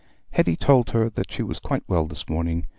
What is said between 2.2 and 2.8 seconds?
morning.